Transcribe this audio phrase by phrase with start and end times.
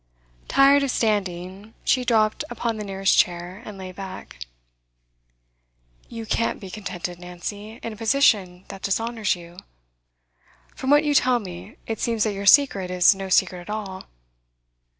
[0.47, 4.39] Tired of standing, she dropped upon the nearest chair, and lay back.
[6.09, 9.57] 'You can't be contented, Nancy, in a position that dishonours you.
[10.75, 14.05] From what you tell me, it seems that your secret is no secret at all.